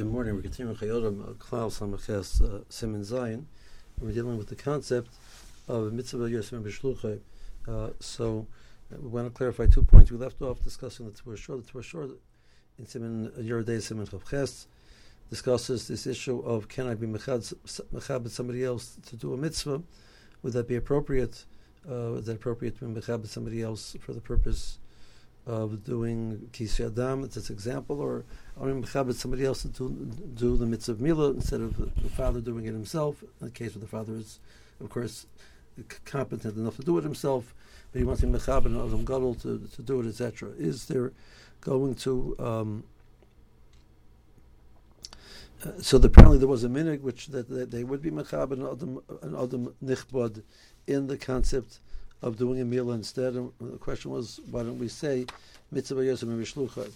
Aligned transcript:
Good 0.00 0.10
morning. 0.10 0.34
We're 0.34 0.40
continuing 0.40 0.76
Chayodim 0.76 1.38
Klaus 1.38 1.78
Hamaches 1.78 2.40
uh, 2.40 2.64
Siman 2.70 3.04
Zion. 3.04 3.46
We're 4.00 4.12
dealing 4.12 4.38
with 4.38 4.48
the 4.48 4.56
concept 4.56 5.10
of 5.68 5.92
mitzvah 5.92 6.20
b'shluchay. 6.20 7.20
Uh, 7.68 7.90
so 8.00 8.46
uh, 8.90 8.96
we 8.98 9.08
want 9.08 9.26
to 9.26 9.30
clarify 9.30 9.66
two 9.66 9.82
points. 9.82 10.10
We 10.10 10.16
left 10.16 10.40
off 10.40 10.64
discussing 10.64 11.04
the 11.04 11.12
Torah 11.12 11.36
Shor. 11.36 11.58
The 11.58 11.64
Torah 11.64 11.84
Shor 11.84 12.08
in 12.78 12.86
Siman 12.86 13.30
Yerodei 13.46 13.76
Siman 13.76 14.08
Chavches 14.08 14.64
discusses 15.28 15.86
this 15.86 16.06
issue 16.06 16.38
of 16.46 16.66
can 16.66 16.86
I 16.86 16.94
be 16.94 17.06
mechad 17.06 17.52
with 17.92 18.32
somebody 18.32 18.64
else 18.64 18.96
to 19.04 19.16
do 19.16 19.34
a 19.34 19.36
mitzvah? 19.36 19.82
Would 20.42 20.54
that 20.54 20.66
be 20.66 20.76
appropriate? 20.76 21.44
Uh, 21.86 22.14
is 22.14 22.24
that 22.24 22.36
appropriate 22.36 22.78
to 22.78 22.86
be 22.86 22.98
mechad 22.98 23.20
with 23.20 23.30
somebody 23.30 23.60
else 23.60 23.94
for 24.00 24.14
the 24.14 24.22
purpose 24.22 24.78
of 25.50 25.84
doing 25.84 26.48
Kisi 26.52 26.86
Adam, 26.86 27.24
it's 27.24 27.36
an 27.36 27.52
example, 27.52 28.00
or 28.00 28.24
I'm 28.60 28.84
Mechabit 28.84 29.14
somebody 29.14 29.44
else 29.44 29.62
to 29.64 29.68
do, 29.68 30.56
the 30.56 30.64
mitzvah 30.64 30.92
of 30.92 31.00
Mila 31.00 31.30
instead 31.30 31.60
of 31.60 31.76
the, 31.76 32.08
father 32.10 32.40
doing 32.40 32.66
it 32.66 32.72
himself. 32.72 33.22
In 33.22 33.46
the 33.46 33.50
case 33.50 33.74
where 33.74 33.80
the 33.80 33.88
father 33.88 34.14
is, 34.14 34.38
of 34.80 34.90
course, 34.90 35.26
competent 36.04 36.56
enough 36.56 36.76
to 36.76 36.82
do 36.82 36.98
it 36.98 37.04
himself, 37.04 37.52
but 37.90 37.98
he 37.98 38.04
wants 38.04 38.20
to 38.20 38.28
Mechabit 38.28 38.66
and 38.66 38.76
Adam 38.76 39.04
Gadol 39.04 39.34
to, 39.36 39.66
to 39.74 39.82
do 39.82 40.00
it, 40.00 40.06
etc. 40.06 40.50
Is 40.56 40.86
there 40.86 41.12
going 41.60 41.96
to. 41.96 42.36
Um, 42.38 42.84
uh, 45.64 45.72
so 45.78 45.98
the, 45.98 46.06
apparently 46.06 46.38
there 46.38 46.48
was 46.48 46.64
a 46.64 46.68
minig 46.68 47.00
which 47.00 47.26
that, 47.26 47.48
that 47.48 47.70
they 47.70 47.84
would 47.84 48.00
be 48.00 48.10
mechabed 48.10 48.52
and 48.52 48.62
adam 48.62 49.02
and 49.20 49.36
adam 49.36 49.74
nichbad 49.84 50.42
in 50.86 51.06
the 51.06 51.18
concept 51.18 51.80
of 52.22 52.36
doing 52.36 52.60
a 52.60 52.64
meal 52.64 52.92
instead. 52.92 53.34
And 53.34 53.52
the 53.60 53.78
question 53.78 54.10
was, 54.10 54.40
why 54.50 54.62
don't 54.62 54.78
we 54.78 54.88
say 54.88 55.26
mitzvah 55.70 56.00
yosem 56.00 56.28
mishlucha? 56.28 56.90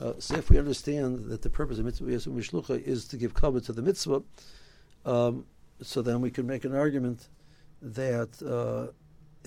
Uh, 0.00 0.12
so 0.18 0.36
if 0.36 0.50
we 0.50 0.58
understand 0.58 1.26
that 1.26 1.42
the 1.42 1.50
purpose 1.50 1.78
of 1.78 1.84
mitzvah 1.84 2.10
yosem 2.10 2.34
mishlucha 2.34 2.82
is 2.82 3.06
to 3.08 3.16
give 3.16 3.34
cover 3.34 3.60
to 3.60 3.72
the 3.72 3.82
mitzvah, 3.82 4.22
um, 5.04 5.44
so 5.82 6.02
then 6.02 6.20
we 6.20 6.30
can 6.30 6.46
make 6.46 6.64
an 6.64 6.74
argument 6.74 7.28
that 7.80 8.30
uh, 8.42 8.92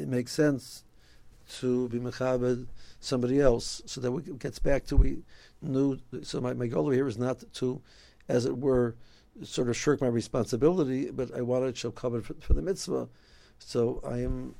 it 0.01 0.07
makes 0.07 0.31
sense 0.31 0.83
to 1.59 1.89
be 1.89 1.99
mechabed 1.99 2.67
somebody 2.99 3.41
else. 3.41 3.81
So 3.85 3.99
that 4.01 4.11
we 4.11 4.21
gets 4.21 4.59
back 4.59 4.85
to 4.85 4.97
we 4.97 5.23
knew. 5.61 5.99
So 6.23 6.39
my, 6.39 6.53
my 6.53 6.67
goal 6.67 6.85
over 6.85 6.93
here 6.93 7.07
is 7.07 7.17
not 7.17 7.43
to, 7.55 7.81
as 8.29 8.45
it 8.45 8.57
were, 8.57 8.95
sort 9.43 9.69
of 9.69 9.77
shirk 9.77 10.01
my 10.01 10.07
responsibility, 10.07 11.09
but 11.09 11.35
I 11.35 11.41
want 11.41 11.65
to 11.65 11.77
show 11.77 11.91
cover 11.91 12.21
for, 12.21 12.35
for 12.39 12.53
the 12.53 12.61
mitzvah. 12.61 13.07
So 13.59 14.01
I 14.05 14.19
am 14.19 14.55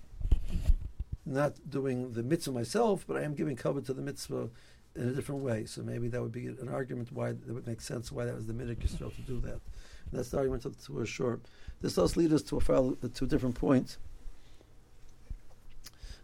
not 1.25 1.69
doing 1.69 2.13
the 2.13 2.23
mitzvah 2.23 2.51
myself, 2.51 3.05
but 3.07 3.17
I 3.17 3.21
am 3.21 3.35
giving 3.35 3.55
cover 3.55 3.81
to 3.81 3.93
the 3.93 4.01
mitzvah 4.01 4.49
in 4.95 5.09
a 5.09 5.11
different 5.11 5.41
way. 5.41 5.65
So 5.65 5.81
maybe 5.81 6.07
that 6.09 6.21
would 6.21 6.31
be 6.31 6.47
an 6.47 6.69
argument 6.69 7.11
why 7.11 7.33
that 7.33 7.53
would 7.53 7.67
make 7.67 7.81
sense 7.81 8.11
why 8.11 8.25
that 8.25 8.35
was 8.35 8.47
the 8.47 8.53
minig 8.53 8.77
Yisrael 8.77 9.15
to 9.15 9.21
do 9.21 9.39
that. 9.41 9.51
And 9.53 10.19
that's 10.19 10.29
the 10.29 10.37
argument 10.37 10.63
to, 10.63 10.71
to 10.85 11.01
assure. 11.01 11.39
This 11.81 11.95
does 11.95 12.17
lead 12.17 12.33
us 12.33 12.41
to 12.43 12.57
a 12.57 12.59
file, 12.59 12.97
to 13.13 13.23
a 13.23 13.27
different 13.27 13.55
point. 13.55 13.97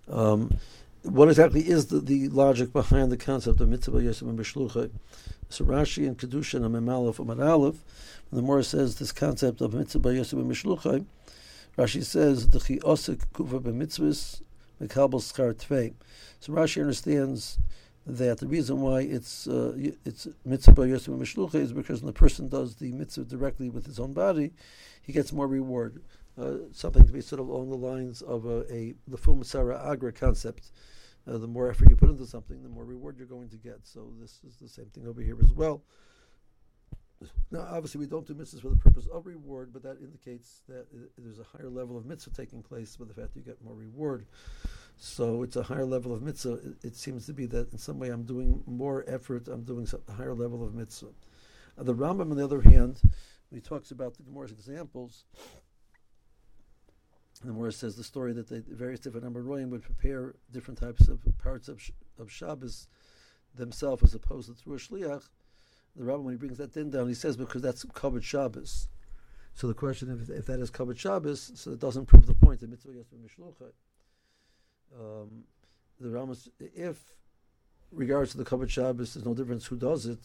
Um, 0.10 0.58
what 1.04 1.30
exactly 1.30 1.62
is 1.62 1.88
the, 1.88 2.00
the 2.00 2.28
logic 2.30 2.74
behind 2.74 3.12
the 3.12 3.18
concept 3.18 3.62
of 3.62 3.70
mitzvah 3.70 4.00
yosem 4.00 4.30
and 4.30 4.40
b'shlucha? 4.40 4.90
So 5.50 5.64
Rashi 5.64 6.06
and 6.06 6.18
Kedushin 6.18 6.66
and 6.66 6.76
Memalef 6.76 7.20
and 7.20 7.42
Aleph, 7.42 7.84
the 8.32 8.42
more 8.42 8.62
says 8.64 8.98
this 8.98 9.12
concept 9.12 9.62
of 9.62 9.74
mitzvah 9.74 10.10
yosem 10.10 10.34
and 10.34 10.52
b'shlucha, 10.52 11.06
Rashi 11.78 12.04
says 12.04 12.50
the 12.50 12.60
chi 12.60 12.76
osik 12.78 13.24
kuva 13.34 13.62
b'mitzvahs 13.62 14.42
mekabel 14.82 15.22
schar 15.22 15.54
tvei. 15.54 15.94
So 16.40 16.54
Rashi 16.54 16.82
understands 16.82 17.60
that 18.06 18.38
the 18.38 18.48
reason 18.48 18.80
why 18.82 19.02
it's 19.02 19.48
uh, 19.48 19.74
it's 20.06 20.28
mitzvah 20.46 20.84
yosem 20.84 21.18
mishlucha 21.18 21.56
is 21.56 21.74
because 21.74 22.02
when 22.02 22.08
the 22.08 22.20
person 22.20 22.48
does 22.48 22.76
the 22.76 22.92
mitzvah 22.94 23.26
directly 23.26 23.70
with 23.70 23.86
his 23.86 24.00
own 24.00 24.14
body, 24.14 24.54
he 25.02 25.12
gets 25.12 25.34
more 25.34 25.48
reward. 25.48 26.02
Uh, 26.40 26.58
something 26.72 27.06
to 27.06 27.12
be 27.12 27.20
sort 27.20 27.42
of 27.42 27.48
along 27.48 27.70
the 27.70 27.76
lines 27.76 28.22
of 28.22 28.46
a, 28.46 28.60
a 28.72 28.94
the 29.08 29.82
Agra 29.86 30.12
concept. 30.14 30.72
Uh, 31.28 31.38
the 31.38 31.48
more 31.48 31.70
effort 31.70 31.90
you 31.90 31.96
put 31.98 32.10
into 32.10 32.26
something, 32.26 32.64
the 32.64 32.70
more 32.70 32.86
reward 32.86 33.18
you're 33.18 33.28
going 33.28 33.50
to 33.50 33.58
get. 33.58 33.80
So 33.84 34.14
this 34.22 34.40
is 34.48 34.56
the 34.62 34.70
same 34.70 34.86
thing 34.86 35.08
over 35.08 35.22
here 35.22 35.38
as 35.44 35.52
well. 35.52 35.82
Now, 37.52 37.68
obviously, 37.72 38.00
we 38.00 38.08
don't 38.08 38.28
do 38.28 38.34
mitzvahs 38.34 38.62
for 38.62 38.70
the 38.70 38.76
purpose 38.76 39.08
of 39.12 39.26
reward, 39.26 39.72
but 39.72 39.82
that 39.84 39.98
indicates 40.02 40.62
that 40.68 40.86
there's 41.18 41.40
a 41.40 41.44
higher 41.44 41.70
level 41.70 41.98
of 41.98 42.06
mitzvah 42.06 42.32
taking 42.36 42.62
place 42.62 43.00
with 43.00 43.08
the 43.08 43.14
fact 43.14 43.34
that 43.34 43.40
you 43.40 43.46
get 43.46 43.64
more 43.64 43.74
reward. 43.74 44.26
So 44.98 45.44
it's 45.44 45.56
a 45.56 45.64
higher 45.64 45.86
level 45.86 46.14
of 46.14 46.22
mitzvah. 46.22 46.54
It, 46.54 46.76
it 46.84 46.96
seems 46.96 47.26
to 47.28 47.34
be 47.34 47.46
that 47.48 47.72
in 47.72 47.78
some 47.78 48.00
way 48.00 48.10
I'm 48.10 48.24
doing 48.24 48.64
more 48.66 49.06
effort, 49.08 49.48
I'm 49.48 49.64
doing 49.64 49.88
a 50.08 50.12
higher 50.12 50.34
level 50.36 50.66
of 50.66 50.76
mitzvah. 50.76 51.12
Uh, 51.78 51.84
the 51.84 51.96
Rambam, 51.96 52.32
on 52.32 52.36
the 52.36 52.44
other 52.44 52.62
hand, 52.62 53.02
he 53.54 53.62
talks 53.62 53.92
about 53.92 54.18
the 54.18 54.24
Gemara's 54.24 54.52
examples, 54.52 55.26
the 57.42 57.48
Gemara 57.50 57.72
says 57.72 57.96
the 57.96 58.04
story 58.04 58.34
that 58.34 58.48
the 58.48 58.64
various 58.68 59.00
different 59.00 59.26
Amaroyim 59.26 59.70
would 59.70 59.84
prepare 59.84 60.36
different 60.52 60.80
types 60.80 61.08
of 61.08 61.20
parts 61.38 61.68
of, 61.68 61.80
of 62.18 62.32
Shabbos 62.32 62.88
themselves 63.54 64.04
as 64.04 64.16
opposed 64.16 64.50
to 64.50 64.56
through 64.56 64.76
a 64.76 64.78
shliach 64.78 65.30
the 65.98 66.04
rabbi 66.04 66.22
when 66.22 66.34
he 66.34 66.38
brings 66.38 66.58
that 66.60 66.74
din 66.74 66.90
down, 66.90 67.08
he 67.08 67.14
says 67.14 67.36
because 67.36 67.62
that's 67.62 67.84
covered 67.94 68.24
Shabbos. 68.24 68.88
So 69.54 69.68
the 69.68 69.74
question 69.74 70.10
if, 70.22 70.30
if 70.30 70.46
that 70.46 70.60
is 70.60 70.70
covered 70.70 71.00
Shabbos, 71.00 71.52
so 71.56 71.72
it 71.72 71.80
doesn't 71.80 72.06
prove 72.06 72.28
the 72.28 72.36
point 72.36 72.60
that 72.60 72.70
mitzvah 72.70 72.94
yasmin 72.94 73.22
mishlucha. 73.22 73.72
Um, 74.96 75.44
the 76.00 76.10
Rambam, 76.10 76.38
if 76.76 76.98
regards 77.92 78.32
to 78.32 78.38
the 78.38 78.46
covered 78.46 78.70
Shabbos, 78.70 79.16
there's 79.16 79.26
no 79.26 79.34
difference 79.34 79.66
who 79.66 79.76
does 79.76 80.06
it. 80.06 80.20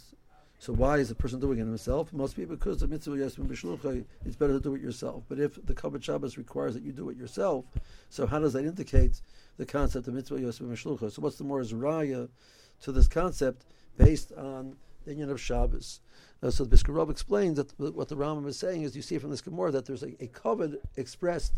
So 0.58 0.72
why 0.72 0.98
is 0.98 1.08
the 1.08 1.14
person 1.14 1.40
doing 1.40 1.58
it 1.58 1.64
himself? 1.64 2.12
It 2.12 2.16
must 2.16 2.36
be 2.36 2.44
because 2.44 2.78
the 2.78 2.86
mitzvah 2.86 3.16
yasmin 3.16 3.48
b'shlucha. 3.48 4.04
It's 4.24 4.36
better 4.36 4.52
to 4.52 4.60
do 4.60 4.74
it 4.74 4.82
yourself. 4.82 5.24
But 5.28 5.40
if 5.40 5.58
the 5.66 5.74
covered 5.74 6.04
Shabbos 6.04 6.36
requires 6.36 6.74
that 6.74 6.84
you 6.84 6.92
do 6.92 7.08
it 7.08 7.16
yourself, 7.16 7.64
so 8.10 8.26
how 8.26 8.38
does 8.38 8.52
that 8.52 8.64
indicate 8.64 9.22
the 9.56 9.66
concept 9.66 10.06
of 10.06 10.14
mitzvah 10.14 10.40
yasmin 10.40 10.70
b'shlucha? 10.70 11.10
So 11.10 11.22
what's 11.22 11.36
the 11.36 11.44
more 11.44 11.60
is 11.60 11.72
raya 11.72 12.28
to 12.82 12.92
this 12.92 13.08
concept 13.08 13.64
based 13.96 14.32
on 14.32 14.76
the 15.04 15.10
union 15.10 15.30
of 15.30 15.40
Shabbos. 15.40 16.00
Uh, 16.42 16.50
so 16.50 16.64
the 16.64 16.70
Brisker 16.70 16.92
Rav 16.92 17.10
explains 17.10 17.56
that 17.56 17.78
what 17.78 18.08
the 18.08 18.16
Rambam 18.16 18.46
is 18.46 18.58
saying 18.58 18.82
is 18.82 18.96
you 18.96 19.02
see 19.02 19.18
from 19.18 19.30
this 19.30 19.40
Gemara 19.40 19.70
that 19.72 19.86
there's 19.86 20.02
a, 20.02 20.22
a 20.22 20.26
covet 20.26 20.82
expressed 20.96 21.54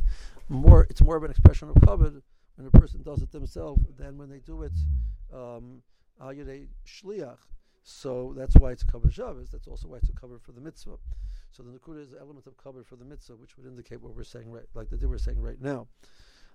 more, 0.49 0.87
it's 0.91 1.01
more 1.01 1.17
of 1.17 1.25
an 1.25 1.31
expression 1.31 1.69
of 1.69 1.77
covet 1.83 2.15
when 2.57 2.67
a 2.67 2.71
person 2.71 3.03
does 3.03 3.23
it 3.23 3.33
themselves 3.33 3.83
than 3.97 4.19
when 4.19 4.29
they 4.29 4.39
do 4.39 4.63
it 4.63 4.73
um, 5.33 5.83
shliach. 6.21 7.39
So 7.83 8.35
that's 8.37 8.57
why 8.57 8.73
it's 8.73 8.83
a 8.83 9.11
Shabbos. 9.11 9.51
That's 9.51 9.69
also 9.69 9.89
why 9.89 9.99
it's 9.99 10.09
a 10.09 10.13
cover 10.13 10.39
for 10.39 10.53
the 10.53 10.61
mitzvah. 10.61 10.97
So 11.51 11.63
the 11.63 11.71
Nakuda 11.71 12.03
is 12.03 12.13
an 12.13 12.19
element 12.21 12.47
of 12.47 12.57
cover 12.57 12.83
for 12.83 12.97
the 12.97 13.05
mitzvah, 13.05 13.37
which 13.37 13.57
would 13.57 13.67
indicate 13.67 14.03
what 14.03 14.17
we're 14.17 14.25
saying 14.25 14.51
right, 14.51 14.65
like 14.75 14.89
the 14.91 15.07
we're 15.07 15.19
saying 15.19 15.41
right 15.41 15.61
now. 15.61 15.87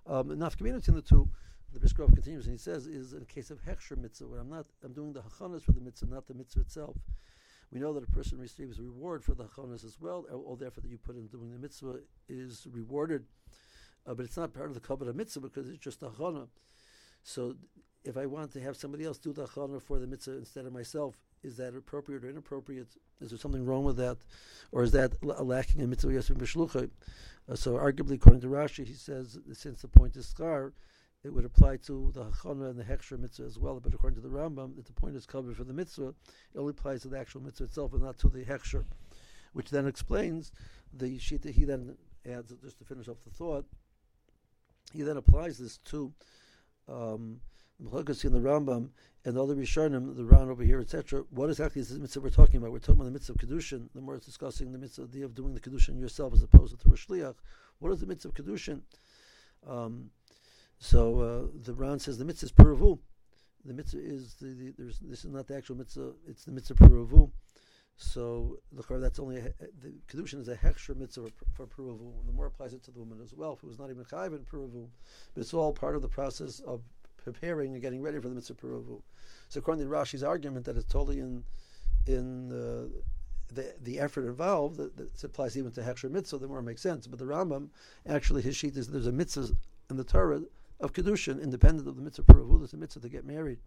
Um, 0.07 0.31
enough 0.31 0.57
community 0.57 0.89
in 0.89 0.95
the 0.95 1.01
two 1.01 1.29
the 1.73 1.79
Brisker 1.79 2.03
Rav 2.03 2.13
continues 2.13 2.45
and 2.45 2.53
he 2.53 2.57
says 2.57 2.87
is 2.87 3.13
in 3.13 3.25
case 3.25 3.51
of 3.51 3.63
Heksher 3.63 3.97
mitzvah, 3.97 4.27
where 4.27 4.39
I'm 4.39 4.49
not 4.49 4.65
I'm 4.83 4.93
doing 4.93 5.13
the 5.13 5.21
hachanas 5.21 5.63
for 5.63 5.71
the 5.71 5.81
mitzvah, 5.81 6.13
not 6.13 6.27
the 6.27 6.33
mitzvah 6.33 6.61
itself. 6.61 6.97
We 7.71 7.79
know 7.79 7.93
that 7.93 8.03
a 8.03 8.11
person 8.11 8.39
receives 8.39 8.79
a 8.79 8.83
reward 8.83 9.23
for 9.23 9.35
the 9.35 9.43
hachanas 9.43 9.85
as 9.85 9.97
well. 9.99 10.25
All 10.31 10.55
the 10.55 10.65
effort 10.65 10.81
that 10.81 10.89
you 10.89 10.97
put 10.97 11.15
in 11.15 11.27
doing 11.27 11.51
the 11.51 11.59
mitzvah 11.59 11.99
is 12.27 12.65
rewarded, 12.71 13.25
uh, 14.07 14.15
but 14.15 14.25
it's 14.25 14.37
not 14.37 14.53
part 14.53 14.67
of 14.67 14.73
the 14.73 14.79
kabbalah 14.79 15.13
mitzvah 15.13 15.41
because 15.41 15.69
it's 15.69 15.77
just 15.77 16.01
a 16.01 16.07
hachana. 16.07 16.47
So, 17.23 17.55
if 18.05 18.17
I 18.17 18.25
want 18.25 18.53
to 18.53 18.61
have 18.61 18.77
somebody 18.77 19.03
else 19.03 19.17
do 19.17 19.33
the 19.33 19.45
hachana 19.45 19.81
for 19.81 19.99
the 19.99 20.07
mitzvah 20.07 20.37
instead 20.37 20.65
of 20.65 20.73
myself, 20.73 21.17
is 21.43 21.57
that 21.57 21.75
appropriate 21.75 22.23
or 22.23 22.29
inappropriate? 22.29 22.87
Is 23.21 23.29
there 23.29 23.37
something 23.37 23.65
wrong 23.65 23.83
with 23.83 23.97
that, 23.97 24.17
or 24.71 24.83
is 24.83 24.91
that 24.93 25.11
lacking 25.21 25.81
in 25.81 25.89
mitzvah 25.91 26.11
yasim 26.11 26.37
b'shlucha? 26.37 26.89
Uh, 27.47 27.55
so, 27.55 27.73
arguably, 27.73 28.15
according 28.15 28.41
to 28.41 28.47
Rashi, 28.47 28.87
he 28.87 28.93
says 28.93 29.37
since 29.53 29.81
the 29.81 29.87
point 29.87 30.15
is 30.15 30.33
schar 30.33 30.71
it 31.23 31.33
would 31.33 31.45
apply 31.45 31.77
to 31.77 32.11
the 32.13 32.23
Hachana 32.23 32.69
and 32.69 32.79
the 32.79 32.83
Heksher 32.83 33.19
mitzvah 33.19 33.45
as 33.45 33.59
well. 33.59 33.79
But 33.79 33.93
according 33.93 34.21
to 34.21 34.27
the 34.27 34.33
Rambam, 34.33 34.75
that 34.77 34.85
the 34.85 34.93
point 34.93 35.15
is 35.15 35.25
covered 35.25 35.57
for 35.57 35.65
the 35.65 35.73
mitzvah, 35.73 36.09
it 36.09 36.57
only 36.57 36.71
applies 36.71 37.01
to 37.01 37.09
the 37.09 37.19
actual 37.19 37.41
mitzvah 37.41 37.65
itself 37.65 37.93
and 37.93 38.03
not 38.03 38.17
to 38.19 38.29
the 38.29 38.45
Heksher, 38.45 38.85
which 39.53 39.69
then 39.69 39.85
explains 39.85 40.51
the 40.93 41.17
Shita. 41.17 41.51
He 41.51 41.65
then 41.65 41.97
adds, 42.25 42.53
just 42.63 42.79
to 42.79 42.85
finish 42.85 43.07
off 43.09 43.17
the 43.25 43.31
thought, 43.31 43.65
he 44.93 45.03
then 45.03 45.17
applies 45.17 45.57
this 45.57 45.77
to 45.77 46.13
um, 46.87 47.41
the 47.79 47.89
the 47.89 48.39
Rambam 48.39 48.89
and 49.25 49.35
the 49.35 49.43
other 49.43 49.55
Rishonim, 49.55 50.15
the 50.15 50.25
Ran 50.25 50.49
over 50.49 50.63
here, 50.63 50.79
etc. 50.79 51.23
What 51.29 51.49
exactly 51.49 51.81
is 51.81 51.89
the 51.89 51.99
mitzvah 51.99 52.21
we're 52.21 52.29
talking 52.29 52.57
about? 52.57 52.71
We're 52.71 52.79
talking 52.79 52.95
about 52.95 53.05
the 53.05 53.11
mitzvah 53.11 53.33
of 53.33 53.37
Kedushin. 53.37 53.89
The 53.93 54.01
more 54.01 54.15
it's 54.15 54.25
discussing 54.25 54.71
the 54.71 54.77
mitzvah 54.77 55.03
of 55.03 55.35
doing 55.35 55.53
the 55.53 55.59
Kedushin 55.59 55.99
yourself 55.99 56.33
as 56.33 56.43
opposed 56.43 56.71
to 56.71 56.77
through 56.77 56.93
a 56.93 56.97
Shliach. 56.97 57.35
What 57.79 57.91
is 57.91 57.99
the 57.99 58.07
mitzvah 58.07 58.29
of 58.29 58.35
Kedushin? 58.35 58.81
Um, 59.67 60.11
so 60.79 61.19
uh, 61.19 61.57
the 61.63 61.73
Ran 61.73 61.99
says 61.99 62.17
the 62.17 62.25
mitzvah 62.25 62.45
is 62.45 62.51
puravu. 62.51 62.99
The 63.65 63.73
mitzvah 63.73 63.99
is 63.99 64.35
the, 64.35 64.47
the 64.47 64.73
there's 64.77 64.99
this 64.99 65.25
is 65.25 65.31
not 65.31 65.47
the 65.47 65.55
actual 65.55 65.75
mitzvah. 65.75 66.13
It's 66.27 66.45
the 66.45 66.53
mitzvah 66.53 66.75
puravu. 66.75 67.29
So 67.97 68.57
that's 68.71 69.19
only 69.19 69.39
a, 69.39 69.53
the 69.81 69.93
kedushin 70.07 70.39
is 70.39 70.47
a 70.47 70.55
hechsher 70.55 70.95
mitzvah 70.95 71.29
for, 71.35 71.67
for 71.67 71.67
puravu. 71.67 72.17
And 72.17 72.27
the 72.27 72.31
more 72.31 72.45
applies 72.45 72.73
it 72.73 72.81
to 72.83 72.91
the 72.91 72.99
woman 72.99 73.19
as 73.21 73.33
well. 73.33 73.53
If 73.53 73.63
it 73.63 73.67
was 73.67 73.77
not 73.77 73.89
even 73.89 74.05
chayv 74.05 74.27
in 74.27 74.45
puravu, 74.45 74.87
but 75.33 75.41
it's 75.41 75.53
all 75.53 75.73
part 75.73 75.97
of 75.97 76.01
the 76.01 76.07
process 76.07 76.61
of 76.61 76.81
preparing 77.17 77.73
and 77.73 77.81
getting 77.81 78.01
ready 78.01 78.17
for 78.19 78.29
the 78.29 78.35
mitzvah 78.35 78.53
puravu. 78.53 79.01
So 79.49 79.59
according 79.59 79.83
to 79.83 79.91
Rashi's 79.91 80.23
argument 80.23 80.65
that 80.65 80.77
it's 80.77 80.91
totally 80.91 81.19
in 81.19 81.43
in 82.07 82.53
uh, 82.53 82.87
the 83.53 83.75
the 83.81 83.99
effort 83.99 84.25
involved 84.25 84.77
that, 84.77 84.95
that 84.95 85.21
applies 85.25 85.57
even 85.57 85.73
to 85.73 85.81
Heksher 85.81 86.09
mitzvah, 86.09 86.37
the 86.37 86.47
more 86.47 86.59
it 86.59 86.63
makes 86.63 86.81
sense. 86.81 87.05
But 87.05 87.19
the 87.19 87.25
Rambam, 87.25 87.67
actually, 88.07 88.43
his 88.43 88.55
sheet 88.55 88.77
is 88.77 88.87
there's 88.87 89.07
a 89.07 89.11
mitzvah 89.11 89.49
in 89.89 89.97
the 89.97 90.05
Torah 90.05 90.41
of 90.79 90.93
kedushin, 90.93 91.41
independent 91.41 91.87
of 91.87 91.95
the 91.95 92.01
mitzvah. 92.01 92.23
There's 92.27 92.73
a 92.73 92.77
mitzvah 92.77 93.01
to 93.01 93.09
get 93.09 93.25
married. 93.25 93.59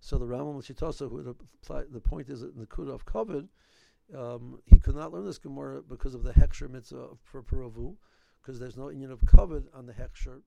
So 0.00 0.18
the 0.18 0.26
Rambam 0.26 0.62
Shitasa, 0.62 1.08
who 1.08 1.16
would 1.16 1.26
apply, 1.26 1.84
the 1.90 2.00
point 2.00 2.28
is 2.28 2.40
that 2.40 2.54
in 2.54 2.60
the 2.60 2.66
Kuda 2.66 2.94
of 2.94 3.04
Kavod, 3.04 3.48
um, 4.16 4.60
he 4.64 4.78
could 4.78 4.94
not 4.94 5.12
learn 5.12 5.26
this 5.26 5.38
Gemara 5.38 5.82
because 5.82 6.14
of 6.14 6.22
the 6.22 6.32
Heksher 6.32 6.70
mitzvah 6.70 7.08
for 7.24 7.42
puravu, 7.42 7.96
because 8.40 8.58
there's 8.58 8.76
no 8.76 8.88
union 8.88 9.10
of 9.10 9.20
Kavod 9.20 9.64
on 9.74 9.86
the 9.86 9.92
Heksher. 9.92 10.40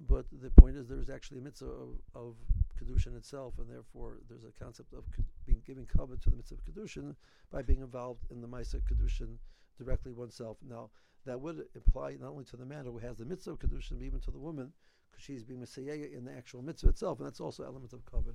But 0.00 0.26
the 0.30 0.50
point 0.50 0.76
is, 0.76 0.86
there 0.86 1.00
is 1.00 1.10
actually 1.10 1.38
a 1.38 1.42
mitzvah 1.42 1.66
of, 1.66 2.00
of 2.14 2.36
kedushin 2.80 3.16
itself, 3.16 3.54
and 3.58 3.68
therefore 3.68 4.18
there's 4.28 4.44
a 4.44 4.52
concept 4.62 4.92
of 4.92 5.04
being 5.44 5.60
giving 5.66 5.86
kavod 5.86 6.22
to 6.22 6.30
the 6.30 6.36
mitzvah 6.36 6.54
of 6.54 6.64
kedushin 6.64 7.16
by 7.50 7.62
being 7.62 7.80
involved 7.80 8.24
in 8.30 8.40
the 8.40 8.46
ma'aseh 8.46 8.80
kedushin 8.88 9.38
directly 9.76 10.12
oneself. 10.12 10.56
Now 10.62 10.90
that 11.26 11.40
would 11.40 11.64
apply 11.74 12.16
not 12.20 12.30
only 12.30 12.44
to 12.44 12.56
the 12.56 12.64
man 12.64 12.84
who 12.84 12.98
has 12.98 13.18
the 13.18 13.24
mitzvah 13.24 13.52
of 13.52 13.58
kedushin, 13.58 13.98
but 13.98 14.04
even 14.04 14.20
to 14.20 14.30
the 14.30 14.38
woman, 14.38 14.72
because 15.10 15.24
she's 15.24 15.42
being 15.42 15.60
messiah 15.60 16.06
in 16.12 16.24
the 16.24 16.32
actual 16.32 16.62
mitzvah 16.62 16.90
itself, 16.90 17.18
and 17.18 17.26
that's 17.26 17.40
also 17.40 17.64
element 17.64 17.92
of 17.92 18.04
kavod. 18.04 18.34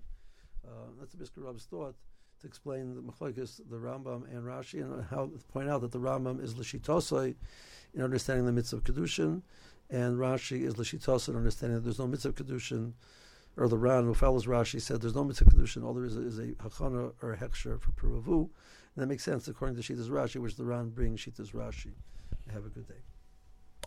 Uh, 0.65 0.91
that's 0.99 1.11
the 1.11 1.17
Brisker 1.17 1.41
Rav's 1.41 1.65
thought 1.65 1.95
to 2.39 2.47
explain 2.47 2.95
the 2.95 3.01
Machlokes, 3.01 3.61
the 3.69 3.77
Rambam 3.77 4.23
and 4.33 4.43
Rashi, 4.43 4.81
and 4.81 5.05
how 5.05 5.25
to 5.27 5.39
point 5.51 5.69
out 5.69 5.81
that 5.81 5.91
the 5.91 5.99
Rambam 5.99 6.41
is 6.41 6.57
l'shitosai 6.57 7.35
in 7.93 8.01
understanding 8.01 8.45
the 8.45 8.51
mitzvah 8.51 8.77
of 8.77 8.83
kedushin, 8.83 9.41
and 9.89 10.17
Rashi 10.17 10.65
is 10.65 10.77
l'shitosai 10.77 11.29
in 11.29 11.35
understanding 11.35 11.77
that 11.77 11.83
there's 11.83 11.99
no 11.99 12.07
mitzvah 12.07 12.29
of 12.29 12.35
kedushin 12.35 12.93
or 13.55 13.67
the 13.67 13.77
Ran, 13.77 14.05
who 14.05 14.13
follows 14.13 14.45
Rashi, 14.45 14.81
said 14.81 15.01
there's 15.01 15.15
no 15.15 15.23
mitzvah 15.23 15.45
of 15.45 15.53
kedushin. 15.53 15.83
All 15.83 15.93
there 15.93 16.05
is 16.05 16.17
is 16.17 16.39
a 16.39 16.53
hachana 16.53 17.13
or 17.21 17.33
a 17.33 17.37
heksher 17.37 17.79
for 17.79 17.91
puravu, 17.91 18.49
and 18.95 19.03
that 19.03 19.07
makes 19.07 19.23
sense 19.23 19.47
according 19.47 19.75
to 19.75 19.81
Shita's 19.81 20.09
Rashi, 20.09 20.41
which 20.41 20.55
the 20.55 20.65
Ran 20.65 20.89
brings 20.89 21.19
Shita's 21.19 21.51
Rashi. 21.51 21.93
Have 22.51 22.65
a 22.65 22.69
good 22.69 22.87
day. 22.87 23.12